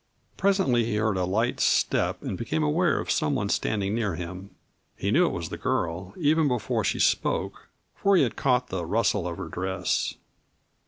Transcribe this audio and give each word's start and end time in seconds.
Presently 0.35 0.83
he 0.83 0.95
heard 0.95 1.15
a 1.15 1.25
light 1.25 1.59
step 1.59 2.23
and 2.23 2.35
became 2.35 2.63
aware 2.63 2.99
of 2.99 3.11
some 3.11 3.35
one 3.35 3.49
standing 3.49 3.93
near 3.93 4.15
him. 4.15 4.49
He 4.97 5.11
knew 5.11 5.27
it 5.27 5.31
was 5.31 5.49
the 5.49 5.59
girl, 5.59 6.15
even 6.17 6.47
before 6.47 6.83
she 6.83 6.97
spoke, 6.97 7.69
for 7.93 8.15
he 8.17 8.23
had 8.23 8.35
caught 8.35 8.69
the 8.69 8.83
rustle 8.87 9.27
of 9.27 9.37
her 9.37 9.47
dress. 9.47 10.15